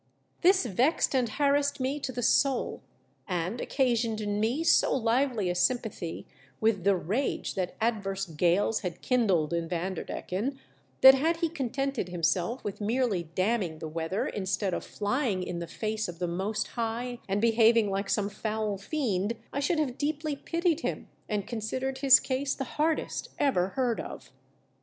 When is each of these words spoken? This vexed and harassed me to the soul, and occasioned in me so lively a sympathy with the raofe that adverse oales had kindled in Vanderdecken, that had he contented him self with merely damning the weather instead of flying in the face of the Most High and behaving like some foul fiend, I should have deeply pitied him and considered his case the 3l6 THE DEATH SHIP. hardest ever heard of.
This 0.41 0.65
vexed 0.65 1.13
and 1.13 1.29
harassed 1.29 1.79
me 1.79 1.99
to 1.99 2.11
the 2.11 2.23
soul, 2.23 2.81
and 3.27 3.61
occasioned 3.61 4.19
in 4.19 4.39
me 4.39 4.63
so 4.63 4.91
lively 4.95 5.47
a 5.47 5.53
sympathy 5.53 6.25
with 6.59 6.83
the 6.83 6.95
raofe 6.97 7.53
that 7.53 7.75
adverse 7.79 8.25
oales 8.27 8.79
had 8.81 9.03
kindled 9.03 9.53
in 9.53 9.69
Vanderdecken, 9.69 10.57
that 11.01 11.13
had 11.13 11.37
he 11.37 11.49
contented 11.49 12.09
him 12.09 12.23
self 12.23 12.63
with 12.63 12.81
merely 12.81 13.29
damning 13.35 13.77
the 13.77 13.87
weather 13.87 14.25
instead 14.25 14.73
of 14.73 14.83
flying 14.83 15.43
in 15.43 15.59
the 15.59 15.67
face 15.67 16.07
of 16.07 16.17
the 16.17 16.27
Most 16.27 16.69
High 16.69 17.19
and 17.29 17.39
behaving 17.39 17.91
like 17.91 18.09
some 18.09 18.27
foul 18.27 18.79
fiend, 18.79 19.33
I 19.53 19.59
should 19.59 19.77
have 19.77 19.99
deeply 19.99 20.35
pitied 20.35 20.79
him 20.79 21.09
and 21.29 21.45
considered 21.45 21.99
his 21.99 22.19
case 22.19 22.55
the 22.55 22.63
3l6 22.63 22.63
THE 22.63 22.63
DEATH 22.63 22.69
SHIP. 22.71 22.77
hardest 22.77 23.29
ever 23.37 23.67
heard 23.75 23.99
of. 23.99 24.31